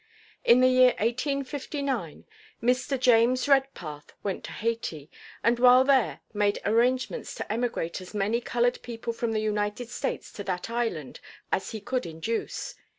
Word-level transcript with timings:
In 0.43 0.61
the 0.61 0.67
year 0.67 0.95
1859, 0.97 2.25
Mr. 2.59 2.99
James 2.99 3.47
Redpath 3.47 4.13
went 4.23 4.43
to 4.45 4.51
Hayti, 4.51 5.11
and 5.43 5.59
while 5.59 5.83
there 5.83 6.21
made 6.33 6.57
arrangements 6.65 7.35
to 7.35 7.51
emigrate 7.53 8.01
as 8.01 8.15
many 8.15 8.41
colored 8.41 8.81
people 8.81 9.13
from 9.13 9.31
the 9.31 9.39
United 9.41 9.89
States 9.89 10.33
to 10.33 10.43
that 10.45 10.71
island 10.71 11.19
as 11.51 11.69
he 11.69 11.79
could 11.81 12.07
induce. 12.07 12.73